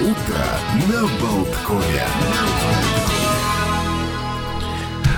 утро 0.00 0.46
на 0.88 1.00
Болткове. 1.20 2.06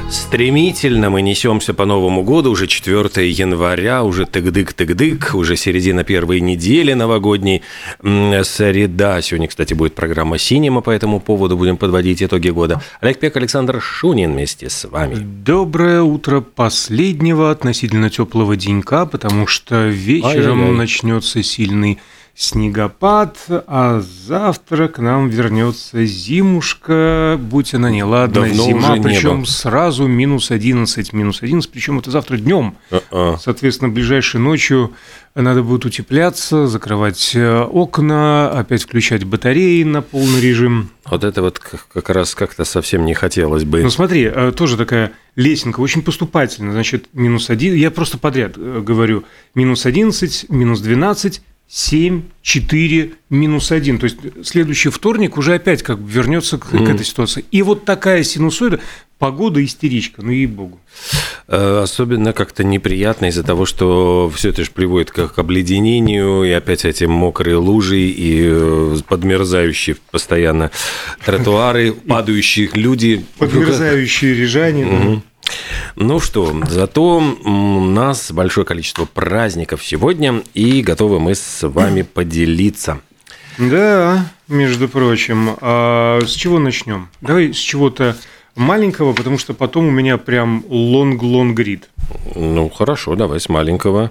Стремительно 0.09 1.11
мы 1.11 1.21
несемся 1.23 1.75
по 1.75 1.85
Новому 1.85 2.23
году, 2.23 2.51
уже 2.53 2.67
4 2.67 3.31
января, 3.31 4.03
уже 4.05 4.25
тык-дык-тык-дык, 4.25 5.35
уже 5.35 5.57
середина 5.57 6.03
первой 6.03 6.41
недели 6.41 6.95
новогодней, 6.95 7.63
среда. 8.01 9.21
Сегодня, 9.21 9.49
кстати, 9.49 9.75
будет 9.75 9.95
программа 9.95 10.39
«Синема», 10.39 10.81
по 10.81 10.91
этому 10.91 11.21
поводу 11.21 11.59
будем 11.59 11.77
подводить 11.77 12.23
итоги 12.23 12.49
года. 12.49 12.81
Олег 13.01 13.19
Пек, 13.21 13.37
Александр 13.37 13.81
Шунин 13.83 14.33
вместе 14.33 14.71
с 14.71 14.89
вами. 14.89 15.17
Доброе 15.17 16.01
утро 16.03 16.41
последнего 16.41 17.51
относительно 17.51 18.09
теплого 18.09 18.57
денька, 18.57 19.05
потому 19.05 19.47
что 19.47 19.89
вечером 19.89 20.61
Ай-яй-яй. 20.61 20.79
начнется 20.79 21.43
сильный 21.43 21.99
снегопад, 22.41 23.37
а 23.49 24.01
завтра 24.01 24.89
к 24.89 24.99
нам 24.99 25.29
вернется 25.29 26.07
зимушка, 26.07 27.39
будь 27.39 27.75
она 27.75 27.91
неладна, 27.91 28.47
Давно 28.47 28.65
зима, 28.65 28.97
причем 28.97 29.45
сразу 29.45 30.07
минус 30.07 30.51
11, 30.51 31.13
минус 31.13 31.43
11, 31.43 31.71
причем 31.71 31.99
это 31.99 32.11
завтра 32.11 32.39
днем. 32.39 32.79
Uh-uh. 32.91 33.37
Соответственно, 33.39 33.91
ближайшей 33.91 34.41
ночью 34.41 34.95
надо 35.35 35.63
будет 35.63 35.85
утепляться, 35.85 36.67
закрывать 36.67 37.33
э, 37.35 37.61
окна, 37.61 38.51
опять 38.51 38.85
включать 38.85 39.25
батареи 39.25 39.83
на 39.83 40.01
полный 40.01 40.41
режим. 40.41 40.91
Вот 41.05 41.25
это 41.25 41.43
вот 41.43 41.59
как 41.59 42.09
раз 42.09 42.35
как-то 42.35 42.65
совсем 42.65 43.05
не 43.05 43.13
хотелось 43.13 43.65
бы. 43.65 43.83
Ну 43.83 43.91
смотри, 43.91 44.25
э, 44.25 44.53
тоже 44.57 44.79
такая 44.79 45.13
лесенка, 45.37 45.81
очень 45.81 46.01
поступательная. 46.01 46.73
Значит, 46.73 47.09
минус 47.13 47.51
один, 47.51 47.75
я 47.75 47.91
просто 47.91 48.17
подряд 48.17 48.55
э, 48.57 48.83
говорю, 48.85 49.25
минус 49.55 49.85
11, 49.85 50.47
минус 50.49 50.81
12, 50.81 51.43
7, 51.73 52.23
4, 52.43 53.13
минус 53.31 53.71
1. 53.71 54.01
То 54.01 54.05
есть 54.05 54.17
следующий 54.43 54.89
вторник 54.89 55.39
уже 55.39 55.55
опять 55.55 55.85
как 55.85 56.01
бы 56.01 56.11
вернется 56.11 56.59
к, 56.59 56.73
mm. 56.73 56.85
к 56.85 56.89
этой 56.91 57.07
ситуации. 57.07 57.45
И 57.53 57.63
вот 57.63 57.85
такая 57.85 58.25
синусоида, 58.25 58.81
погода 59.21 59.65
истеричка, 59.65 60.21
ну 60.21 60.33
ей-богу. 60.33 60.81
Э, 61.47 61.83
особенно 61.85 62.33
как-то 62.33 62.65
неприятно 62.65 63.27
из-за 63.27 63.45
того, 63.45 63.67
что 63.67 64.33
все 64.35 64.49
это 64.49 64.65
же 64.65 64.73
приводит 64.73 65.13
к 65.13 65.39
обледенению, 65.39 66.43
и 66.43 66.51
опять 66.51 66.85
эти 66.85 67.05
мокрые 67.05 67.57
лужи, 67.57 68.01
и 68.01 68.41
э, 68.51 68.97
подмерзающие 69.07 69.95
постоянно 70.11 70.73
тротуары, 71.25 71.93
падающие 71.93 72.69
люди. 72.75 73.25
Подмерзающие 73.39 74.35
рижане. 74.35 75.23
Ну 76.03 76.19
что, 76.19 76.59
зато 76.67 77.19
у 77.19 77.81
нас 77.81 78.33
большое 78.33 78.65
количество 78.65 79.05
праздников 79.05 79.85
сегодня, 79.85 80.43
и 80.55 80.81
готовы 80.81 81.21
мы 81.21 81.35
с 81.35 81.69
вами 81.69 82.01
поделиться. 82.15 83.03
Да, 83.59 84.25
между 84.49 84.89
прочим. 84.89 85.59
А 85.61 86.21
с 86.23 86.31
чего 86.31 86.59
начнем? 86.59 87.11
Давай 87.21 87.53
с 87.53 87.59
чего-то 87.59 88.17
маленького, 88.57 89.13
потому 89.13 89.37
что 89.37 89.53
потом 89.53 89.89
у 89.89 89.91
меня 89.91 90.17
прям 90.17 90.65
long-long 90.71 91.61
read. 91.63 91.91
Ну, 92.35 92.71
хорошо, 92.71 93.15
давай 93.15 93.39
с 93.39 93.51
маленького. 93.51 94.11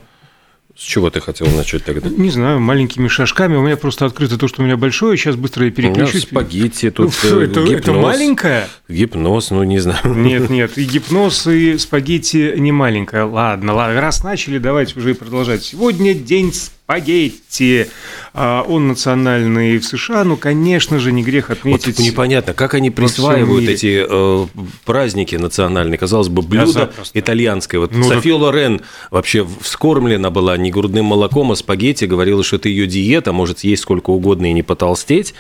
С 0.79 0.81
чего 0.81 1.09
ты 1.09 1.19
хотел 1.19 1.47
начать 1.47 1.83
тогда? 1.83 2.07
Не 2.07 2.29
знаю, 2.29 2.61
маленькими 2.61 3.09
шажками. 3.09 3.57
У 3.57 3.61
меня 3.61 3.75
просто 3.75 4.05
открыто 4.05 4.37
то, 4.37 4.47
что 4.47 4.61
у 4.61 4.65
меня 4.65 4.77
большое. 4.77 5.17
Сейчас 5.17 5.35
быстро 5.35 5.65
я 5.65 5.71
переключусь. 5.71 6.13
У 6.13 6.15
меня 6.15 6.41
спагетти, 6.41 6.89
тут 6.89 7.13
ну, 7.23 7.41
это, 7.41 7.59
гипноз. 7.63 7.81
Это 7.81 7.91
маленькое? 7.91 8.67
Гипноз, 8.87 9.51
ну 9.51 9.63
не 9.63 9.79
знаю. 9.79 9.99
Нет, 10.05 10.49
нет, 10.49 10.77
и 10.77 10.85
гипноз, 10.85 11.47
и 11.47 11.77
спагетти 11.77 12.53
не 12.55 12.71
маленькое. 12.71 13.23
Ладно, 13.23 13.73
ладно, 13.73 13.99
раз 13.99 14.23
начали, 14.23 14.57
давайте 14.57 14.97
уже 14.97 15.11
и 15.11 15.13
продолжать. 15.15 15.63
Сегодня 15.63 16.13
день 16.13 16.53
спагетти. 16.89 17.85
А, 18.33 18.63
он 18.67 18.87
национальный 18.87 19.77
в 19.77 19.85
США, 19.85 20.23
ну, 20.23 20.37
конечно 20.37 20.97
же, 20.97 21.11
не 21.11 21.23
грех 21.23 21.51
отметить. 21.51 21.97
Вот 21.97 22.05
непонятно, 22.05 22.53
как 22.53 22.73
они 22.73 22.89
присваивают 22.89 23.69
эти 23.69 24.05
э, 24.09 24.47
праздники 24.85 25.35
национальные. 25.35 25.99
Казалось 25.99 26.29
бы, 26.29 26.41
блюдо 26.41 26.91
итальянское. 27.13 27.77
Вот 27.77 27.91
ну, 27.93 28.03
София 28.03 28.33
так... 28.33 28.41
Лорен 28.41 28.81
вообще 29.11 29.47
вскормлена 29.61 30.31
была 30.31 30.57
не 30.57 30.71
грудным 30.71 31.05
молоком, 31.05 31.51
а 31.51 31.55
спагетти. 31.55 32.05
Говорила, 32.05 32.43
что 32.43 32.55
это 32.55 32.69
ее 32.69 32.87
диета, 32.87 33.33
может 33.33 33.59
есть 33.59 33.83
сколько 33.83 34.09
угодно 34.09 34.47
и 34.47 34.53
не 34.53 34.63
потолстеть. 34.63 35.35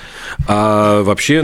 А 0.47 1.01
вообще 1.01 1.41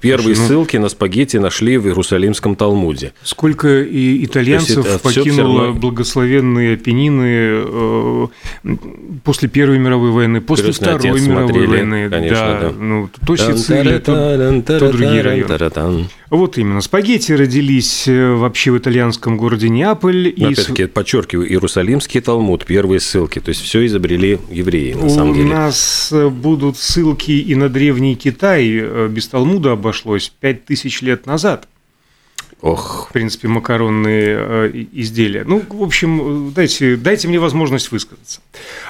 первые 0.00 0.34
Слушай, 0.34 0.40
ну... 0.40 0.46
ссылки 0.46 0.76
на 0.78 0.88
спагетти 0.88 1.36
нашли 1.36 1.76
в 1.76 1.86
Иерусалимском 1.86 2.56
Талмуде. 2.56 3.12
Сколько 3.22 3.82
и 3.82 4.24
итальянцев 4.24 5.02
покинуло 5.02 5.66
равно... 5.66 5.80
благословенные 5.80 6.74
Апеннины 6.74 7.26
э, 7.26 8.26
после 9.26 9.48
Первой 9.48 9.78
мировой 9.78 10.12
войны, 10.12 10.40
после 10.40 10.70
Второй 10.70 11.20
мировой 11.20 11.20
смотрели, 11.20 11.66
войны. 11.66 12.08
Конечно, 12.08 12.36
да. 12.36 12.60
да. 12.60 12.70
Ну, 12.70 13.10
то 13.26 13.36
Сицилия, 13.36 13.98
то, 13.98 14.62
то 14.62 14.92
другие 14.92 15.20
районы. 15.20 16.08
Вот 16.30 16.58
именно. 16.58 16.80
Спагетти 16.80 17.32
родились 17.32 18.06
э, 18.06 18.34
вообще 18.34 18.70
в 18.70 18.78
итальянском 18.78 19.36
городе 19.36 19.68
Неаполь. 19.68 20.32
Но, 20.36 20.48
и... 20.48 20.52
Опять-таки, 20.52 20.86
подчеркиваю, 20.86 21.48
Иерусалимский 21.50 22.20
Талмуд, 22.20 22.64
первые 22.64 23.00
ссылки. 23.00 23.40
То 23.40 23.48
есть, 23.48 23.62
все 23.62 23.84
изобрели 23.86 24.38
евреи, 24.48 24.92
на 24.94 25.10
самом 25.10 25.34
деле. 25.34 25.46
У 25.46 25.52
нас 25.52 26.10
э, 26.12 26.28
будут 26.28 26.78
ссылки 26.78 27.32
и 27.32 27.54
на 27.56 27.68
Древний 27.68 28.14
Китай. 28.14 28.68
Э, 28.72 29.08
без 29.10 29.26
Талмуда 29.26 29.72
обошлось 29.72 30.32
5000 30.40 31.02
лет 31.02 31.26
назад. 31.26 31.66
Ох. 32.62 33.08
В 33.10 33.12
принципе, 33.12 33.48
макаронные 33.48 34.36
э, 34.38 34.84
изделия. 34.92 35.44
Ну, 35.44 35.62
в 35.68 35.82
общем, 35.82 36.52
дайте, 36.52 36.96
дайте 36.96 37.28
мне 37.28 37.38
возможность 37.38 37.92
высказаться. 37.92 38.40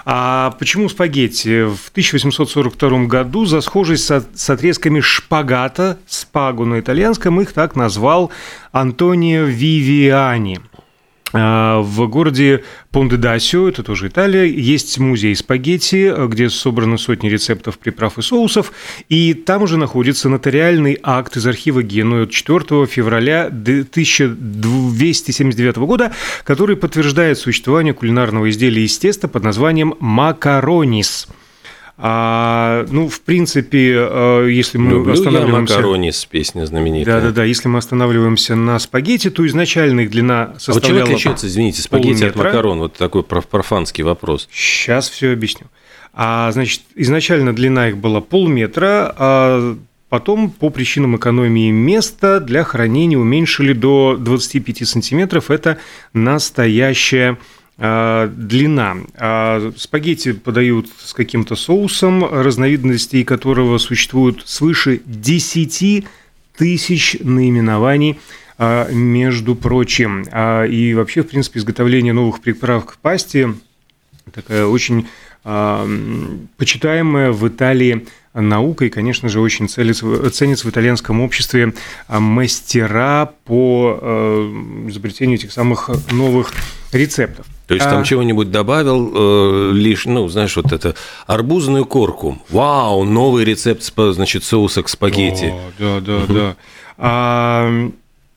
А 0.04 0.54
почему 0.58 0.88
спагетти? 0.88 1.64
В 1.64 1.90
1842 1.90 3.06
году 3.06 3.44
за 3.44 3.60
схожесть 3.60 4.04
с, 4.06 4.50
отрезками 4.50 5.00
шпагата, 5.00 5.98
спагу 6.06 6.64
на 6.64 6.78
итальянском, 6.78 7.40
их 7.40 7.52
так 7.52 7.74
назвал 7.74 8.30
Антонио 8.72 9.44
Вивиани– 9.44 10.60
в 11.32 12.06
городе 12.06 12.62
Понде-Дасио, 12.92 13.68
это 13.68 13.82
тоже 13.82 14.06
Италия, 14.08 14.44
есть 14.44 14.98
музей 14.98 15.34
спагетти, 15.34 16.12
где 16.28 16.48
собраны 16.48 16.98
сотни 16.98 17.28
рецептов 17.28 17.78
приправ 17.78 18.18
и 18.18 18.22
соусов, 18.22 18.72
и 19.08 19.34
там 19.34 19.62
уже 19.62 19.76
находится 19.76 20.28
нотариальный 20.28 20.96
акт 21.02 21.36
из 21.36 21.44
архива 21.46 21.82
Генуя 21.82 22.26
4 22.26 22.86
февраля 22.86 23.46
1279 23.46 25.76
года, 25.78 26.12
который 26.44 26.76
подтверждает 26.76 27.38
существование 27.38 27.92
кулинарного 27.92 28.48
изделия 28.48 28.84
из 28.84 28.96
теста 28.96 29.26
под 29.26 29.42
названием 29.42 29.94
макаронис– 29.98 31.26
а, 31.98 32.84
ну, 32.90 33.08
в 33.08 33.22
принципе, 33.22 33.94
э, 33.96 34.48
если 34.50 34.76
мы 34.76 34.90
Люблю 34.90 35.14
останавливаемся... 35.14 35.72
я 35.72 35.78
макаронис, 35.78 36.24
песня 36.26 36.66
знаменитая. 36.66 37.20
Да-да-да, 37.20 37.44
если 37.44 37.68
мы 37.68 37.78
останавливаемся 37.78 38.54
на 38.54 38.78
спагетти, 38.78 39.30
то 39.30 39.46
изначально 39.46 40.00
их 40.00 40.10
длина 40.10 40.54
составляла... 40.58 40.76
А 40.76 40.80
вот 40.80 41.04
чем 41.04 41.14
отличается, 41.14 41.46
извините, 41.46 41.80
спагетти 41.80 42.20
полметра. 42.20 42.40
от 42.40 42.46
макарон? 42.46 42.78
Вот 42.80 42.94
такой 42.94 43.22
профанский 43.22 44.04
вопрос. 44.04 44.46
Сейчас 44.52 45.08
все 45.08 45.32
объясню. 45.32 45.68
А, 46.12 46.50
значит, 46.52 46.82
изначально 46.94 47.54
длина 47.54 47.88
их 47.88 47.96
была 47.96 48.20
полметра, 48.20 49.14
а 49.16 49.78
Потом, 50.08 50.50
по 50.50 50.70
причинам 50.70 51.16
экономии 51.16 51.72
места, 51.72 52.38
для 52.38 52.62
хранения 52.62 53.18
уменьшили 53.18 53.72
до 53.72 54.16
25 54.16 54.86
сантиметров. 54.86 55.50
Это 55.50 55.78
настоящая 56.12 57.38
длина. 57.78 58.96
А 59.16 59.72
спагетти 59.76 60.32
подают 60.32 60.86
с 60.98 61.12
каким-то 61.12 61.56
соусом, 61.56 62.24
разновидностей 62.24 63.22
которого 63.22 63.76
существует 63.78 64.46
свыше 64.46 65.02
10 65.04 66.06
тысяч 66.56 67.16
наименований 67.20 68.18
а, 68.56 68.90
между 68.90 69.54
прочим. 69.54 70.22
И 70.22 70.94
вообще, 70.94 71.22
в 71.22 71.28
принципе, 71.28 71.58
изготовление 71.58 72.14
новых 72.14 72.40
приправ 72.40 72.86
к 72.86 72.96
пасте 72.96 73.54
такая 74.32 74.66
очень 74.66 75.06
почитаемая 76.56 77.30
в 77.30 77.46
Италии 77.46 78.06
наука 78.40 78.84
и, 78.84 78.88
конечно 78.90 79.28
же, 79.28 79.40
очень 79.40 79.68
ценится, 79.68 80.30
ценится 80.30 80.66
в 80.66 80.70
итальянском 80.70 81.20
обществе 81.20 81.74
мастера 82.08 83.32
по 83.44 83.98
изобретению 84.88 85.38
этих 85.38 85.52
самых 85.52 85.90
новых 86.12 86.52
рецептов. 86.92 87.46
То 87.66 87.74
есть 87.74 87.86
а... 87.86 87.90
там 87.90 88.04
чего-нибудь 88.04 88.50
добавил, 88.50 89.10
э, 89.12 89.72
лишь, 89.72 90.06
ну, 90.06 90.28
знаешь, 90.28 90.56
вот 90.56 90.72
это 90.72 90.94
арбузную 91.26 91.84
корку. 91.84 92.40
Вау, 92.48 93.04
новый 93.04 93.44
рецепт, 93.44 93.82
значит, 93.96 94.44
соуса 94.44 94.82
к 94.82 94.88
спагетти. 94.88 95.46
О, 95.46 95.72
да, 95.78 96.00
да, 96.00 96.16
угу. 96.18 96.32
да. 96.32 96.56
А, 96.98 97.90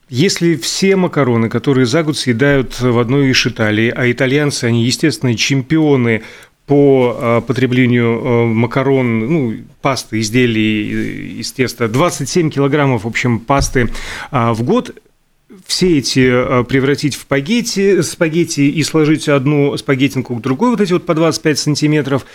если 0.09 0.55
все 0.55 0.95
макароны, 0.95 1.49
которые 1.49 1.85
за 1.85 2.01
год 2.01 2.17
съедают 2.17 2.81
в 2.81 2.97
одной 2.97 3.29
из 3.29 3.45
Италии, 3.45 3.93
а 3.95 4.11
итальянцы, 4.11 4.65
они, 4.65 4.83
естественно, 4.83 5.35
чемпионы 5.35 6.23
по 6.69 7.15
а, 7.17 7.41
потреблению 7.41 8.21
а, 8.23 8.45
макарон, 8.45 9.19
ну, 9.21 9.55
пасты, 9.81 10.19
изделий 10.19 11.39
из 11.39 11.51
теста, 11.51 11.87
27 11.87 12.51
килограммов, 12.51 13.05
в 13.05 13.07
общем, 13.07 13.39
пасты 13.39 13.89
а, 14.29 14.53
в 14.53 14.61
год, 14.61 14.91
все 15.65 15.97
эти 15.97 16.29
э, 16.29 16.63
превратить 16.63 17.15
в 17.15 17.21
спагетти, 17.21 18.01
спагетти 18.01 18.61
и 18.61 18.83
сложить 18.83 19.27
одну 19.27 19.75
спагеттинку 19.77 20.35
к 20.35 20.41
другой, 20.41 20.71
вот 20.71 20.81
эти 20.81 20.93
вот 20.93 21.05
по 21.05 21.15
25 21.15 21.59
сантиметров, 21.59 22.25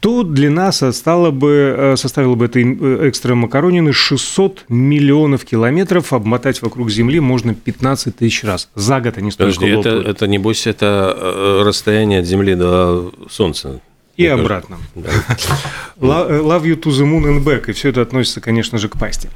то 0.00 0.22
длина 0.22 0.72
составила 0.72 1.30
бы, 1.30 1.74
э, 1.76 1.96
составила 1.96 2.34
бы 2.34 2.46
этой 2.46 2.64
э, 2.64 3.08
экстра 3.08 3.34
макаронины 3.34 3.92
600 3.92 4.64
миллионов 4.68 5.44
километров, 5.44 6.12
обмотать 6.12 6.62
вокруг 6.62 6.90
Земли 6.90 7.20
можно 7.20 7.54
15 7.54 8.16
тысяч 8.16 8.42
раз. 8.42 8.70
За 8.74 9.00
год 9.00 9.18
они 9.18 9.30
столько 9.30 9.54
Подожди, 9.54 9.78
это, 9.78 10.08
это, 10.08 10.26
небось, 10.26 10.66
это 10.66 11.62
расстояние 11.64 12.20
от 12.20 12.26
Земли 12.26 12.54
до 12.54 13.12
Солнца. 13.28 13.80
И 14.16 14.24
Мне 14.24 14.32
обратно. 14.32 14.78
Да. 14.94 15.10
Love 15.98 16.64
you 16.64 16.76
to 16.76 16.90
the 16.90 17.04
moon 17.04 17.24
and 17.24 17.42
back. 17.42 17.70
И 17.70 17.72
все 17.72 17.88
это 17.88 18.02
относится, 18.02 18.40
конечно 18.40 18.76
же, 18.76 18.88
к 18.88 18.98
пасте. 18.98 19.30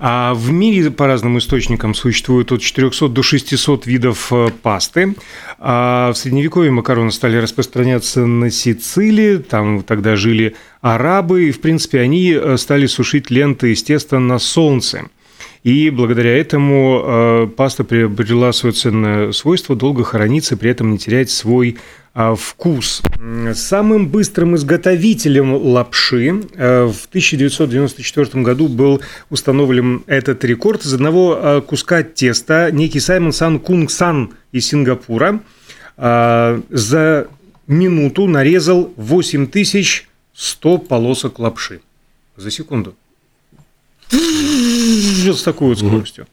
А 0.00 0.34
в 0.34 0.50
мире 0.50 0.90
по 0.90 1.06
разным 1.06 1.38
источникам 1.38 1.94
существует 1.94 2.50
от 2.50 2.60
400 2.60 3.08
до 3.08 3.22
600 3.22 3.86
видов 3.86 4.32
э, 4.32 4.48
пасты. 4.62 5.14
А 5.58 6.12
в 6.12 6.16
Средневековье 6.16 6.72
макароны 6.72 7.12
стали 7.12 7.36
распространяться 7.36 8.26
на 8.26 8.50
Сицилии. 8.50 9.36
Там 9.36 9.84
тогда 9.84 10.16
жили 10.16 10.56
арабы. 10.80 11.48
И, 11.48 11.52
в 11.52 11.60
принципе, 11.60 12.00
они 12.00 12.32
э, 12.32 12.56
стали 12.56 12.86
сушить 12.86 13.30
ленты 13.30 13.72
из 13.72 13.84
теста 13.84 14.18
на 14.18 14.40
солнце. 14.40 15.04
И 15.66 15.90
благодаря 15.90 16.38
этому 16.38 17.02
э, 17.04 17.48
паста 17.56 17.82
приобрела 17.82 18.52
свое 18.52 18.72
ценное 18.72 19.32
свойство 19.32 19.74
долго 19.74 20.04
храниться, 20.04 20.56
при 20.56 20.70
этом 20.70 20.92
не 20.92 20.98
терять 20.98 21.28
свой 21.28 21.76
а, 22.14 22.36
вкус. 22.36 23.02
Самым 23.52 24.06
быстрым 24.06 24.54
изготовителем 24.54 25.56
лапши 25.56 26.44
э, 26.54 26.84
в 26.84 27.06
1994 27.08 28.44
году 28.44 28.68
был 28.68 29.00
установлен 29.28 30.04
этот 30.06 30.44
рекорд 30.44 30.84
из 30.84 30.94
одного 30.94 31.36
а, 31.36 31.60
куска 31.62 32.04
теста. 32.04 32.70
Некий 32.70 33.00
Саймон 33.00 33.32
Сан 33.32 33.58
Кунг 33.58 33.90
Сан 33.90 34.34
из 34.52 34.68
Сингапура 34.68 35.40
за 35.96 37.26
минуту 37.66 38.28
нарезал 38.28 38.92
8100 38.96 40.78
полосок 40.78 41.40
лапши. 41.40 41.80
За 42.36 42.52
секунду. 42.52 42.94
С 44.10 45.42
такой 45.42 45.68
вот 45.68 45.78
скоростью. 45.78 46.26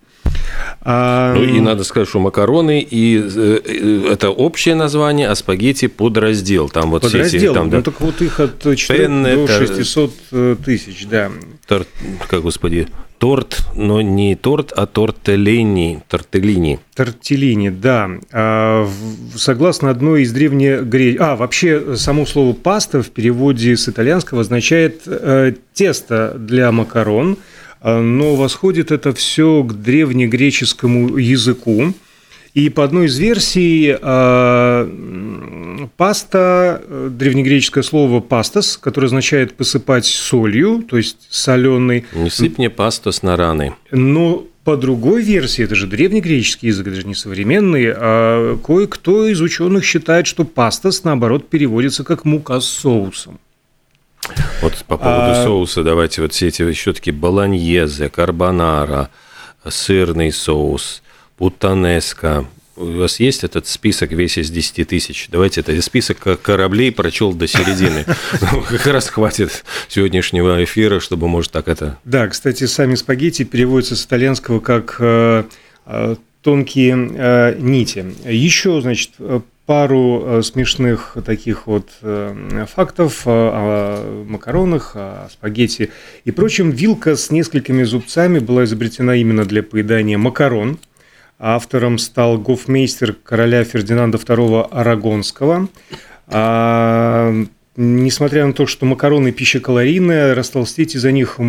А... 0.81 1.34
Ну 1.34 1.44
и 1.44 1.60
надо 1.60 1.84
сказать, 1.84 2.10
что 2.10 2.20
макароны 2.20 2.81
и 2.81 3.18
э, 3.18 3.60
э, 3.64 4.12
это 4.12 4.30
общее 4.30 4.75
название, 4.75 5.30
а 5.30 5.36
спагетти 5.36 5.88
подраздел. 5.88 6.70
Там 6.70 6.92
вот 6.92 7.04
подраздел. 7.04 7.40
все 7.40 7.48
эти, 7.48 7.54
там, 7.54 7.70
да. 7.70 7.78
Ну 7.78 7.84
так 7.84 8.02
вот 8.02 8.22
их 8.22 8.40
от 8.40 8.62
4 8.62 9.00
Пен, 9.00 9.24
до 9.24 9.48
600 9.48 10.14
э, 10.31 10.56
тысяч, 10.64 11.08
да. 11.08 11.31
Торт, 11.68 11.88
как 12.28 12.42
господи, 12.42 12.88
торт, 13.18 13.66
но 13.76 14.02
не 14.02 14.36
торт, 14.36 14.74
а 14.76 14.86
тортеллини, 14.86 16.04
тортеллини. 16.10 16.80
Тортеллини, 16.94 17.69
да. 17.69 18.10
А, 18.34 18.86
согласно 19.36 19.90
одной 19.90 20.24
из 20.24 20.34
древнегреческих... 20.34 21.22
А, 21.22 21.38
вообще, 21.38 21.96
само 21.96 22.26
слово 22.26 22.52
«паста» 22.54 23.02
в 23.02 23.10
переводе 23.10 23.78
с 23.78 23.88
итальянского 23.88 24.42
означает 24.42 25.04
тесто 25.74 26.36
для 26.38 26.74
макарон– 26.74 27.38
но 27.83 28.35
восходит 28.35 28.91
это 28.91 29.13
все 29.13 29.63
к 29.63 29.74
древнегреческому 29.74 31.18
языку. 31.18 31.94
И 32.53 32.69
по 32.69 32.83
одной 32.83 33.07
из 33.07 33.18
версий 33.18 33.95
а, 34.00 34.88
паста, 35.97 36.81
древнегреческое 37.09 37.83
слово 37.83 38.19
пастас, 38.19 38.77
которое 38.77 39.07
означает 39.07 39.56
посыпать 39.56 40.06
солью, 40.06 40.83
то 40.88 40.97
есть 40.97 41.27
соленый. 41.30 42.06
Не 42.13 42.30
сыпь 42.30 42.59
мне 42.59 42.69
пастос 42.69 43.24
на 43.24 43.35
раны. 43.35 43.74
Но 43.89 44.45
по 44.63 44.77
другой 44.77 45.24
версии, 45.24 45.63
это 45.63 45.75
же 45.75 45.88
древнегреческий 45.88 46.69
язык, 46.69 46.88
это 46.88 46.95
же 46.95 47.07
не 47.07 47.15
современный, 47.15 47.91
а 47.94 48.57
кое-кто 48.57 49.27
из 49.27 49.41
ученых 49.41 49.83
считает, 49.83 50.25
что 50.27 50.45
пастас, 50.45 51.03
наоборот, 51.03 51.50
переводится 51.50 52.03
как 52.03 52.24
мука 52.24 52.62
с 52.62 52.65
соусом. 52.65 53.39
Вот 54.62 54.74
по 54.88 54.98
поводу 54.98 55.31
а... 55.31 55.44
соуса, 55.44 55.84
давайте 55.84 56.22
вот 56.22 56.34
все 56.34 56.48
эти 56.48 56.62
еще 56.62 56.94
такие 56.94 57.14
баланьезе, 57.14 58.10
карбонара, 58.10 59.10
сырный 59.68 60.31
соус, 60.31 61.04
путанеска. 61.38 62.46
У 62.75 62.86
вас 62.86 63.20
есть 63.20 63.44
этот 63.44 63.68
список 63.68 64.12
весь 64.14 64.38
из 64.38 64.50
10 64.50 64.88
тысяч? 64.88 65.28
Давайте 65.30 65.62
это 65.62 65.80
список 65.81 66.42
кораблей 66.42 66.92
прочел 66.92 67.34
до 67.34 67.48
середины. 67.48 68.06
Ну, 68.52 68.62
как 68.62 68.88
раз 68.88 69.10
хватит 69.10 69.64
сегодняшнего 69.88 70.64
эфира, 70.64 71.00
чтобы, 71.00 71.28
может, 71.28 71.52
так 71.52 71.68
это... 71.68 71.98
Да, 72.04 72.28
кстати, 72.28 72.66
сами 72.66 72.96
спагетти 72.96 73.44
переводятся 73.44 73.96
с 73.96 74.06
итальянского 74.06 74.60
как 74.60 74.96
э, 75.00 75.44
э, 75.86 76.16
тонкие 76.42 77.12
э, 77.16 77.56
нити. 77.60 78.06
Еще, 78.26 78.81
значит, 78.81 79.12
пару 79.65 80.24
э, 80.25 80.42
смешных 80.42 81.18
таких 81.25 81.68
вот 81.68 81.89
э, 82.01 82.65
фактов 82.74 83.24
о 83.25 84.25
макаронах, 84.27 84.92
о 84.95 85.27
спагетти 85.31 85.92
и 86.25 86.31
прочем. 86.31 86.71
Вилка 86.71 87.15
с 87.15 87.31
несколькими 87.31 87.83
зубцами 87.83 88.39
была 88.39 88.65
изобретена 88.65 89.15
именно 89.15 89.45
для 89.45 89.63
поедания 89.63 90.18
макарон. 90.18 90.80
Автором 91.39 91.98
стал 91.98 92.38
гофмейстер 92.38 93.13
короля 93.13 93.63
Фердинанда 93.63 94.18
II 94.18 94.68
Арагонского. 94.69 95.68
А, 96.27 97.33
несмотря 97.75 98.45
на 98.45 98.54
то, 98.54 98.66
что 98.66 98.86
макароны 98.86 99.31
пища 99.31 99.59
калорийная, 99.59 100.36
растолстеть 100.36 100.95
из-за 100.95 101.12
них 101.12 101.39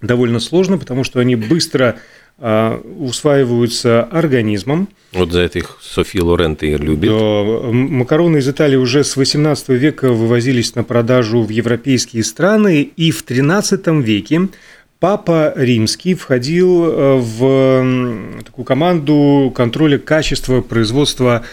довольно 0.00 0.40
сложно, 0.40 0.78
потому 0.78 1.04
что 1.04 1.20
они 1.20 1.36
быстро 1.36 1.96
усваиваются 2.38 4.02
организмом. 4.02 4.88
Вот 5.12 5.30
за 5.30 5.40
это 5.40 5.60
их 5.60 5.78
София 5.80 6.22
Лоренто 6.22 6.66
и 6.66 6.76
любит. 6.76 7.08
Да, 7.08 7.70
макароны 7.70 8.38
из 8.38 8.48
Италии 8.48 8.76
уже 8.76 9.04
с 9.04 9.16
18 9.16 9.68
века 9.68 10.12
вывозились 10.12 10.74
на 10.74 10.82
продажу 10.82 11.42
в 11.42 11.50
европейские 11.50 12.24
страны, 12.24 12.82
и 12.82 13.12
в 13.12 13.22
13 13.22 13.86
веке 14.02 14.48
Папа 15.04 15.52
Римский 15.54 16.14
входил 16.14 16.84
э, 16.86 17.16
в 17.18 18.42
такую 18.42 18.64
команду 18.64 19.52
контроля 19.54 19.98
качества 19.98 20.62
производства 20.62 21.44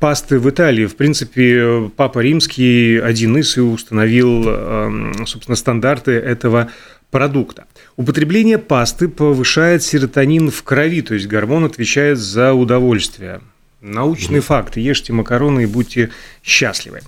пасты 0.00 0.38
в 0.38 0.50
Италии. 0.50 0.86
В 0.86 0.96
принципе, 0.96 1.90
Папа 1.96 2.18
Римский 2.18 2.98
один 2.98 3.36
из 3.38 3.56
и 3.56 3.60
установил, 3.60 4.44
э, 4.46 5.12
собственно, 5.24 5.56
стандарты 5.56 6.12
этого 6.12 6.70
продукта. 7.10 7.66
Употребление 7.96 8.58
пасты 8.58 9.08
повышает 9.08 9.82
серотонин 9.82 10.50
в 10.50 10.62
крови, 10.62 11.02
то 11.02 11.14
есть 11.14 11.26
гормон 11.26 11.64
отвечает 11.64 12.18
за 12.18 12.54
удовольствие. 12.54 13.40
Научный 13.82 14.38
mm. 14.38 14.42
факт. 14.42 14.76
Ешьте 14.76 15.12
макароны 15.12 15.64
и 15.64 15.66
будьте 15.66 16.10
счастливы. 16.42 17.00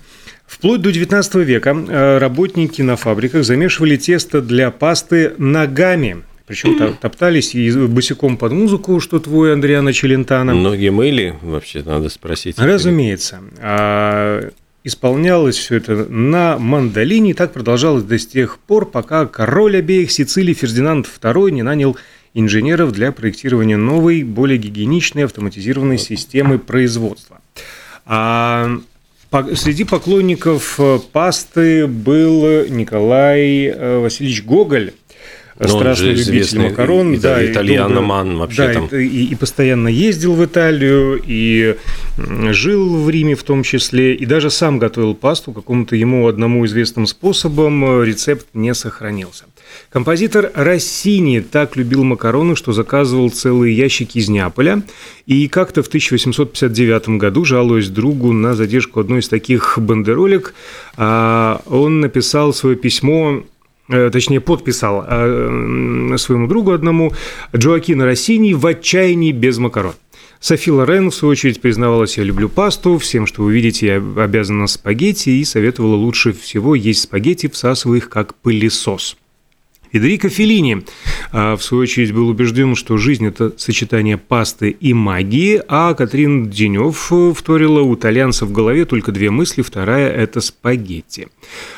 Вплоть 0.45 0.81
до 0.81 0.91
XIX 0.91 1.43
века 1.43 1.75
э, 1.75 2.17
работники 2.19 2.81
на 2.81 2.97
фабриках 2.97 3.43
замешивали 3.43 3.95
тесто 3.95 4.41
для 4.41 4.69
пасты 4.71 5.33
ногами. 5.37 6.23
Причем 6.45 6.93
топтались 7.01 7.55
и 7.55 7.71
босиком 7.71 8.37
под 8.37 8.51
музыку, 8.51 8.99
что 8.99 9.19
твой 9.19 9.53
Андриана 9.53 9.91
Челентано. 9.91 10.53
Многие 10.53 10.91
мыли, 10.91 11.35
вообще, 11.41 11.81
надо 11.83 12.09
спросить. 12.09 12.59
Разумеется. 12.59 13.39
Исполнялось 14.85 15.57
все 15.57 15.77
это 15.77 16.05
на 16.05 16.59
мандолине, 16.59 17.31
и 17.31 17.33
так 17.33 17.53
продолжалось 17.53 18.03
до 18.03 18.19
тех 18.19 18.59
пор, 18.59 18.85
пока 18.85 19.25
король 19.25 19.77
обеих 19.77 20.11
Сицилий 20.11 20.53
Фердинанд 20.53 21.07
II 21.07 21.49
не 21.49 21.63
нанял 21.63 21.97
инженеров 22.35 22.91
для 22.91 23.11
проектирования 23.11 23.77
новой, 23.77 24.21
более 24.21 24.59
гигиеничной 24.59 25.25
автоматизированной 25.25 25.97
системы 25.97 26.59
производства. 26.59 27.41
А 28.05 28.77
среди 29.55 29.85
поклонников 29.85 30.79
пасты 31.11 31.87
был 31.87 32.67
Николай 32.69 33.65
э, 33.65 33.97
Васильевич 33.97 34.43
Гоголь, 34.43 34.93
но 35.57 35.67
страшный 35.67 36.13
любитель 36.13 36.59
макарон, 36.59 37.17
да, 37.19 37.45
итальяноман 37.45 38.37
вообще 38.37 38.67
да, 38.67 38.73
там. 38.73 38.87
И, 38.87 39.25
и 39.25 39.35
постоянно 39.35 39.87
ездил 39.87 40.33
в 40.33 40.43
Италию, 40.43 41.21
и 41.25 41.77
жил 42.17 42.97
в 42.97 43.09
Риме 43.09 43.35
в 43.35 43.43
том 43.43 43.63
числе, 43.63 44.15
и 44.15 44.25
даже 44.25 44.49
сам 44.49 44.79
готовил 44.79 45.15
пасту 45.15 45.53
какому-то 45.53 45.95
ему 45.95 46.27
одному 46.27 46.65
известным 46.65 47.07
способом, 47.07 48.03
рецепт 48.03 48.47
не 48.53 48.73
сохранился. 48.73 49.45
Композитор 49.89 50.51
Россини 50.53 51.39
так 51.39 51.75
любил 51.75 52.03
макароны, 52.03 52.55
что 52.55 52.73
заказывал 52.73 53.29
целые 53.29 53.75
ящики 53.75 54.17
из 54.17 54.29
Неаполя. 54.29 54.83
И 55.25 55.47
как-то 55.47 55.81
в 55.83 55.87
1859 55.87 57.09
году, 57.17 57.45
жалуясь 57.45 57.89
другу 57.89 58.31
на 58.31 58.53
задержку 58.53 58.99
одной 58.99 59.19
из 59.19 59.29
таких 59.29 59.79
бандеролек, 59.79 60.53
а, 60.97 61.61
он 61.65 61.99
написал 61.99 62.53
свое 62.53 62.75
письмо 62.75 63.43
Э, 63.45 63.54
точнее, 63.87 64.39
подписал 64.39 65.05
э, 65.07 66.15
своему 66.17 66.47
другу 66.47 66.71
одному 66.71 67.11
Джоакина 67.55 68.05
Россини 68.05 68.53
в 68.53 68.65
отчаянии 68.65 69.31
без 69.31 69.57
макарон. 69.57 69.93
Софи 70.39 70.71
Лорен, 70.71 71.09
в 71.09 71.15
свою 71.15 71.31
очередь, 71.31 71.61
признавалась, 71.61 72.17
я 72.17 72.23
люблю 72.23 72.49
пасту, 72.49 72.97
всем, 72.97 73.25
что 73.25 73.43
вы 73.43 73.53
видите, 73.53 73.87
я 73.87 73.95
обязана 73.97 74.67
спагетти, 74.67 75.29
и 75.29 75.43
советовала 75.43 75.95
лучше 75.95 76.33
всего 76.33 76.75
есть 76.75 77.03
спагетти, 77.03 77.47
всасывая 77.47 77.97
их 77.97 78.09
как 78.09 78.35
пылесос. 78.35 79.17
Федерико 79.95 80.27
Феллини, 80.27 80.83
а, 81.31 81.55
в 81.55 81.63
свою 81.63 81.83
очередь, 81.83 82.11
был 82.11 82.27
убежден, 82.27 82.75
что 82.75 82.97
жизнь– 82.97 83.25
это 83.27 83.53
сочетание 83.55 84.17
пасты 84.17 84.69
и 84.71 84.93
магии, 84.93 85.61
а 85.69 85.93
Катрин 85.93 86.49
Денев 86.49 87.13
вторила 87.33 87.79
у 87.79 87.95
итальянца 87.95 88.45
в 88.45 88.51
голове 88.51 88.83
только 88.83 89.13
две 89.13 89.31
мысли, 89.31 89.61
вторая– 89.61 90.09
это 90.11 90.41
спагетти. 90.41 91.29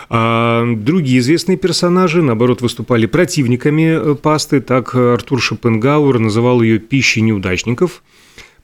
А 0.09 0.65
другие 0.65 1.19
известные 1.19 1.57
персонажи, 1.57 2.23
наоборот, 2.23 2.61
выступали 2.61 3.05
противниками 3.05 3.83
э, 3.83 4.15
пасты, 4.15 4.61
так 4.61 4.95
Артур 4.95 5.39
Шопенгауэр 5.39 6.17
называл 6.17 6.63
ее 6.63 6.79
пищей 6.79 7.21
неудачников– 7.21 8.01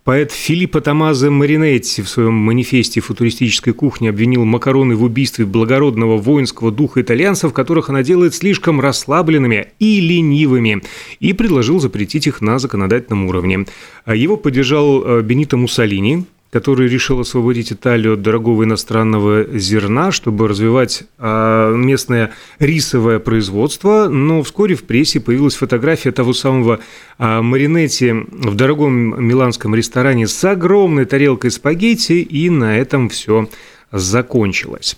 Поэт 0.03 0.33
Филиппо 0.33 0.81
Томазо 0.81 1.31
Маринетти 1.31 2.01
в 2.01 2.09
своем 2.09 2.33
манифесте 2.33 2.99
футуристической 2.99 3.71
кухни 3.71 4.09
обвинил 4.09 4.43
макароны 4.43 4.97
в 4.97 5.03
убийстве 5.03 5.45
благородного 5.45 6.17
воинского 6.17 6.73
духа 6.73 7.01
итальянцев, 7.01 7.53
которых 7.53 7.89
она 7.89 8.03
делает 8.03 8.35
слишком 8.35 8.81
расслабленными 8.81 9.67
и 9.79 10.01
ленивыми, 10.01 10.83
и 11.21 11.31
предложил 11.31 11.79
запретить 11.79 12.27
их 12.27 12.41
на 12.41 12.59
законодательном 12.59 13.27
уровне. 13.27 13.65
Его 14.05 14.35
поддержал 14.35 15.03
э, 15.05 15.21
Бенито 15.21 15.55
Муссолини, 15.55 16.25
который 16.53 16.87
решил 16.87 17.19
освободить 17.19 17.73
Италию 17.73 18.13
от 18.13 18.21
дорогого 18.21 18.63
иностранного 18.63 19.57
зерна, 19.57 20.11
чтобы 20.11 20.47
развивать 20.47 21.01
а, 21.17 21.73
местное 21.73 22.29
рисовое 22.59 23.17
производство, 23.17 24.07
но 24.07 24.43
вскоре 24.43 24.75
в 24.75 24.83
прессе 24.83 25.19
появилась 25.19 25.55
фотография 25.55 26.11
того 26.11 26.31
самого 26.31 26.79
а, 27.17 27.41
Маринетти 27.41 28.11
в 28.11 28.53
дорогом 28.53 29.25
миланском 29.25 29.73
ресторане 29.73 30.27
с 30.27 30.43
огромной 30.43 31.05
тарелкой 31.05 31.49
спагетти, 31.49 32.21
и 32.21 32.51
на 32.51 32.77
этом 32.77 33.09
все 33.09 33.49
закончилось. 33.91 34.95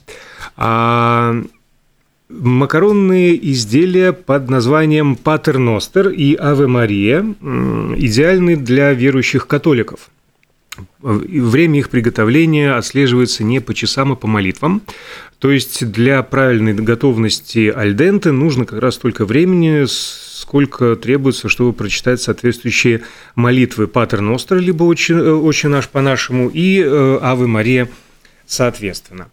А 0.57 1.41
Макаронные 2.27 3.51
изделия 3.51 4.11
под 4.11 4.49
названием 4.49 5.15
Патерностер 5.15 6.09
и 6.09 6.35
Аве 6.35 6.67
Мария 6.67 7.21
идеальны 7.21 8.57
для 8.57 8.91
верующих 8.91 9.47
католиков– 9.47 10.09
время 11.01 11.79
их 11.79 11.89
приготовления 11.89 12.73
отслеживается 12.73 13.43
не 13.43 13.59
по 13.59 13.73
часам, 13.73 14.13
а 14.13 14.15
по 14.15 14.27
молитвам. 14.27 14.81
То 15.39 15.51
есть 15.51 15.91
для 15.91 16.23
правильной 16.23 16.73
готовности 16.73 17.71
альденты 17.75 18.31
нужно 18.31 18.65
как 18.65 18.79
раз 18.79 18.95
столько 18.95 19.25
времени, 19.25 19.85
сколько 19.85 20.95
требуется, 20.95 21.49
чтобы 21.49 21.73
прочитать 21.73 22.21
соответствующие 22.21 23.03
молитвы 23.35 23.87
Патер 23.87 24.21
Ностр, 24.21 24.55
либо 24.55 24.83
«Отче, 24.83 25.15
«Отче 25.15 25.67
наш» 25.67 25.89
по-нашему, 25.89 26.49
и 26.49 26.81
э, 26.81 27.19
«Авы 27.21 27.47
Мария» 27.47 27.89
соответственно. 28.45 29.29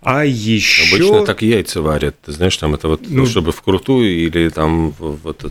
А 0.00 0.24
еще... 0.24 0.94
Обычно 0.94 1.26
так 1.26 1.42
яйца 1.42 1.82
варят, 1.82 2.16
ты 2.24 2.32
знаешь, 2.32 2.56
там 2.56 2.74
это 2.74 2.88
вот, 2.88 3.02
ну, 3.08 3.26
чтобы 3.26 3.52
вкрутую 3.52 4.26
или 4.26 4.48
там 4.48 4.90
вот 4.98 5.50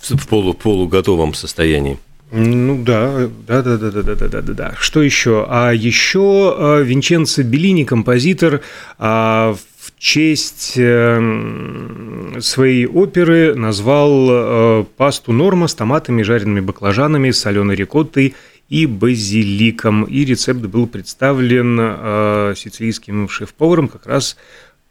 в 0.00 0.28
полу 0.28 0.54
полуготовом 0.54 1.34
состоянии. 1.34 1.98
Ну 2.32 2.82
да, 2.84 3.28
да, 3.46 3.62
да, 3.62 3.76
да, 3.76 3.90
да, 3.90 4.02
да, 4.02 4.14
да, 4.14 4.40
да, 4.42 4.52
да. 4.52 4.74
Что 4.78 5.02
еще? 5.02 5.46
А 5.48 5.72
еще 5.72 6.54
а, 6.56 6.80
Винченцо 6.80 7.42
Беллини, 7.42 7.84
композитор, 7.84 8.60
а, 8.98 9.56
в 9.80 9.98
честь 9.98 10.74
э, 10.76 12.38
своей 12.40 12.86
оперы 12.86 13.54
назвал 13.54 14.28
э, 14.30 14.84
пасту 14.96 15.32
норма 15.32 15.68
с 15.68 15.74
томатами, 15.74 16.22
жареными 16.22 16.60
баклажанами, 16.60 17.30
соленой 17.30 17.76
рикоттой 17.76 18.34
и 18.68 18.86
базиликом. 18.86 20.04
И 20.04 20.24
рецепт 20.24 20.60
был 20.60 20.86
представлен 20.86 21.78
э, 21.80 22.54
сицилийским 22.56 23.28
шеф-поваром 23.28 23.88
как 23.88 24.06
раз 24.06 24.36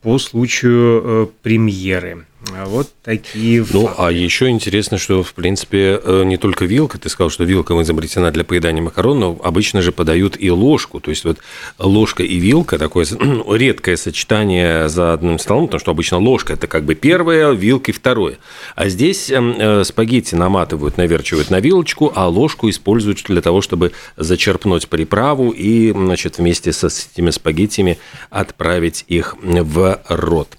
по 0.01 0.17
случаю 0.17 1.31
премьеры. 1.43 2.25
А 2.55 2.65
вот 2.65 2.87
такие 3.03 3.65
Ну, 3.71 3.87
факты. 3.87 4.01
а 4.01 4.11
еще 4.11 4.49
интересно, 4.49 4.97
что, 4.97 5.23
в 5.23 5.33
принципе, 5.33 5.99
э, 6.01 6.23
не 6.23 6.37
только 6.37 6.65
вилка, 6.65 6.97
ты 6.97 7.09
сказал, 7.09 7.29
что 7.29 7.43
вилка 7.43 7.79
изобретена 7.81 8.31
для 8.31 8.43
поедания 8.43 8.81
макарон, 8.81 9.19
но 9.19 9.39
обычно 9.43 9.81
же 9.81 9.91
подают 9.91 10.35
и 10.39 10.49
ложку. 10.49 10.99
То 10.99 11.09
есть, 11.09 11.25
вот 11.25 11.39
ложка 11.77 12.23
и 12.23 12.37
вилка– 12.37 12.77
такое 12.79 13.05
редкое 13.49 13.97
сочетание 13.97 14.87
за 14.89 15.13
одним 15.13 15.37
столом, 15.37 15.65
потому 15.67 15.79
что 15.79 15.91
обычно 15.91 16.17
ложка– 16.17 16.53
это 16.55 16.67
как 16.67 16.85
бы 16.85 16.95
первое, 16.95 17.51
вилка– 17.51 17.91
второе. 17.93 18.37
А 18.75 18.87
здесь 18.89 19.29
эм, 19.29 19.55
э, 19.59 19.83
спагетти 19.83 20.35
наматывают, 20.35 20.97
наверчивают 20.97 21.49
на 21.49 21.59
вилочку, 21.59 22.11
а 22.15 22.27
ложку 22.29 22.69
используют 22.69 23.21
для 23.27 23.41
того, 23.41 23.61
чтобы 23.61 23.91
зачерпнуть 24.15 24.87
приправу 24.87 25.49
и, 25.51 25.91
значит, 25.91 26.37
вместе 26.37 26.71
со 26.71 26.89
с 26.89 27.09
этими 27.13 27.29
спагеттиями 27.31 27.97
отправить 28.29 29.05
их 29.07 29.35
в 29.41 29.99
рот. 30.07 30.57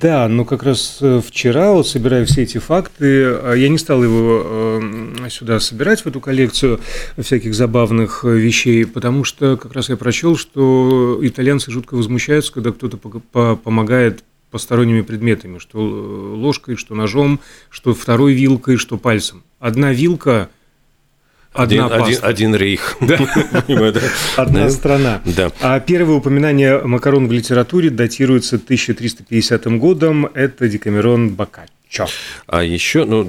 Да, 0.00 0.28
ну 0.28 0.44
как 0.44 0.62
раз 0.62 0.98
э, 1.00 1.13
вчера, 1.20 1.72
вот 1.72 1.86
собирая 1.86 2.24
все 2.24 2.42
эти 2.42 2.58
факты, 2.58 3.24
а 3.24 3.54
я 3.54 3.68
не 3.68 3.78
стал 3.78 4.02
его 4.02 4.42
э, 4.44 5.28
сюда 5.30 5.60
собирать, 5.60 6.02
в 6.02 6.06
эту 6.06 6.20
коллекцию 6.20 6.80
всяких 7.18 7.54
забавных 7.54 8.24
э, 8.24 8.28
вещей, 8.36 8.86
потому 8.86 9.24
что 9.24 9.56
как 9.56 9.72
раз 9.72 9.88
я 9.88 9.96
прочел, 9.96 10.36
что 10.36 11.18
итальянцы 11.22 11.70
жутко 11.70 11.94
возмущаются, 11.94 12.52
когда 12.52 12.72
кто-то 12.72 12.96
помогает 13.56 14.24
посторонними 14.50 15.00
предметами, 15.00 15.58
что 15.58 15.78
ложкой, 15.80 16.76
что 16.76 16.94
ножом, 16.94 17.40
что 17.70 17.92
второй 17.92 18.34
вилкой, 18.34 18.76
что 18.76 18.96
пальцем. 18.96 19.42
Одна 19.58 19.92
вилка– 19.92 20.48
Одна 21.54 21.86
один, 21.86 22.02
один, 22.02 22.18
один 22.22 22.54
рейх. 22.56 22.96
Да. 23.00 23.18
Одна 24.36 24.70
страна. 24.70 25.22
Да. 25.24 25.52
А 25.60 25.78
первое 25.78 26.16
упоминание 26.16 26.80
макарон 26.80 27.28
в 27.28 27.32
литературе 27.32 27.90
датируется 27.90 28.56
1350 28.56 29.66
годом. 29.78 30.26
Это 30.34 30.68
Декамерон 30.68 31.30
Боккаччо. 31.30 32.06
А 32.48 32.64
еще, 32.64 33.04
ну, 33.04 33.24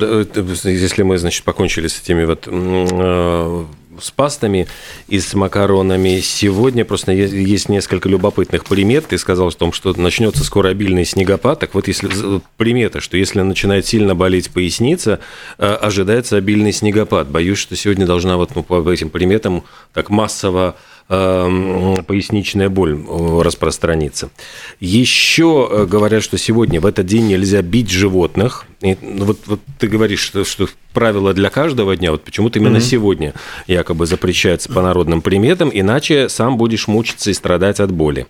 если 0.64 1.04
мы, 1.04 1.20
значит, 1.20 1.44
покончили 1.44 1.88
с 1.88 2.02
этими 2.02 2.24
вот 2.24 2.48
э, 2.48 3.66
с 4.02 4.12
пастами 4.12 4.68
и 5.08 5.20
с 5.20 5.34
макаронами. 5.34 6.20
Сегодня 6.20 6.86
просто 6.86 7.12
есть 7.12 7.70
несколько 7.70 8.10
любопытных 8.10 8.66
примет. 8.66 9.08
Ты 9.08 9.18
сказал 9.18 9.48
о 9.48 9.52
том, 9.52 9.74
что 9.74 9.94
начнется 10.00 10.44
скоро 10.44 10.70
обильный 10.70 11.06
снегопад. 11.06 11.60
Так 11.60 11.74
вот, 11.74 11.88
если 11.88 12.10
примета, 12.58 13.02
что 13.02 13.18
если 13.18 13.42
начинает 13.42 13.86
сильно 13.86 14.16
болеть 14.16 14.52
поясница, 14.52 15.20
э, 15.58 15.66
ожидается 15.66 16.38
обильный 16.38 16.72
снегопад. 16.72 17.30
Боюсь, 17.30 17.58
что 17.58 17.76
сегодня 17.76 18.06
должна 18.06 18.38
вот 18.38 18.56
ну, 18.56 18.64
по 18.64 18.90
этим 18.92 19.10
приметам 19.10 19.64
так 19.94 20.10
массово 20.10 20.76
Эм, 21.08 22.04
поясничная 22.04 22.68
боль 22.68 22.96
э, 22.98 23.42
распространится. 23.44 24.32
Еще 24.80 25.70
э, 25.70 25.86
говорят, 25.86 26.24
что 26.24 26.40
сегодня 26.40 26.82
в 26.82 26.86
этот 26.88 27.06
день 27.06 27.28
нельзя 27.28 27.62
бить 27.62 27.92
животных. 27.92 28.66
И, 28.86 28.98
ну, 29.02 29.26
вот, 29.26 29.40
вот 29.48 29.60
ты 29.80 29.88
говоришь, 29.88 30.20
что, 30.20 30.46
что 30.46 30.68
правило 30.94 31.34
для 31.34 31.50
каждого 31.50 31.96
дня, 31.96 32.12
вот 32.12 32.24
почему-то 32.24 32.60
именно 32.60 32.78
mm-hmm. 32.78 32.82
сегодня 32.82 33.34
якобы 33.68 34.06
запрещается 34.06 34.72
по 34.72 34.82
народным 34.82 35.22
приметам, 35.22 35.72
иначе 35.74 36.30
сам 36.30 36.58
будешь 36.58 36.88
мучиться 36.88 37.32
и 37.32 37.34
страдать 37.34 37.80
от 37.80 37.92
боли. 37.92 38.28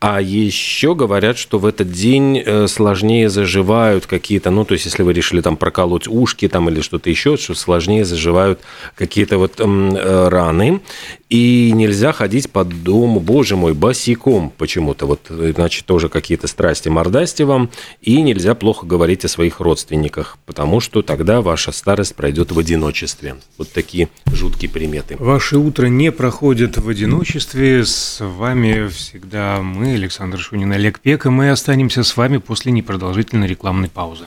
А 0.00 0.20
еще 0.20 0.94
говорят, 0.94 1.36
что 1.36 1.58
в 1.58 1.66
этот 1.66 1.90
день 1.90 2.38
э, 2.38 2.66
сложнее 2.68 3.28
заживают 3.28 4.06
какие-то, 4.06 4.50
ну, 4.50 4.64
то 4.64 4.74
есть, 4.74 4.84
если 4.84 5.02
вы 5.02 5.12
решили 5.12 5.40
там 5.40 5.56
проколоть 5.56 6.06
ушки 6.06 6.48
там 6.48 6.68
или 6.68 6.80
что-то 6.80 7.10
еще, 7.10 7.36
что 7.36 7.54
сложнее 7.54 8.04
заживают 8.04 8.60
какие-то 8.94 9.38
вот 9.38 9.54
э, 9.58 10.28
раны. 10.28 10.80
И 11.28 11.72
нельзя 11.74 12.12
ходить 12.12 12.50
по 12.50 12.64
дому, 12.64 13.20
боже 13.20 13.54
мой, 13.54 13.74
босиком 13.74 14.50
почему-то. 14.56 15.04
Вот, 15.04 15.20
значит, 15.28 15.84
тоже 15.84 16.08
какие-то 16.08 16.46
страсти 16.46 16.88
мордасти 16.88 17.42
вам. 17.42 17.68
И 18.00 18.22
нельзя 18.22 18.54
плохо 18.54 18.86
говорить 18.86 19.26
о 19.26 19.28
своих 19.28 19.60
родственниках, 19.88 20.38
потому 20.46 20.80
что 20.80 21.02
тогда 21.02 21.40
ваша 21.40 21.72
старость 21.72 22.14
пройдет 22.14 22.52
в 22.52 22.58
одиночестве. 22.58 23.36
Вот 23.56 23.72
такие 23.72 24.08
жуткие 24.26 24.70
приметы. 24.70 25.16
Ваше 25.18 25.56
утро 25.56 25.86
не 25.86 26.12
проходит 26.12 26.76
в 26.76 26.88
одиночестве. 26.88 27.84
С 27.84 28.18
вами 28.20 28.88
всегда 28.88 29.60
мы, 29.62 29.94
Александр 29.94 30.38
Шунин, 30.38 30.72
Олег 30.72 31.00
Пек, 31.00 31.26
и 31.26 31.30
мы 31.30 31.50
останемся 31.50 32.02
с 32.02 32.16
вами 32.16 32.38
после 32.38 32.72
непродолжительной 32.72 33.46
рекламной 33.46 33.88
паузы. 33.88 34.26